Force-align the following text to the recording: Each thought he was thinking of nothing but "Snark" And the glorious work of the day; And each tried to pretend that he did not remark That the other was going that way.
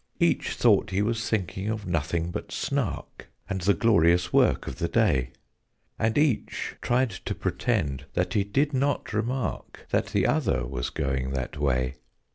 Each 0.19 0.55
thought 0.55 0.89
he 0.89 1.03
was 1.03 1.29
thinking 1.29 1.69
of 1.69 1.85
nothing 1.85 2.31
but 2.31 2.51
"Snark" 2.51 3.27
And 3.47 3.61
the 3.61 3.75
glorious 3.75 4.33
work 4.33 4.65
of 4.65 4.77
the 4.79 4.87
day; 4.87 5.29
And 5.99 6.17
each 6.17 6.75
tried 6.81 7.11
to 7.11 7.35
pretend 7.35 8.05
that 8.15 8.33
he 8.33 8.43
did 8.43 8.73
not 8.73 9.13
remark 9.13 9.85
That 9.91 10.07
the 10.07 10.25
other 10.25 10.65
was 10.65 10.89
going 10.89 11.33
that 11.33 11.55
way. 11.59 11.97